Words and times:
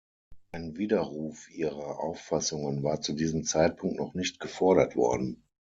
Ein 0.51 0.77
Widerruf 0.77 1.47
ihrer 1.51 1.99
Auffassungen 1.99 2.81
war 2.81 3.01
zu 3.01 3.13
diesem 3.13 3.43
Zeitpunkt 3.43 3.97
noch 3.99 4.15
nicht 4.15 4.39
gefordert 4.39 4.95
worden. 4.95 5.43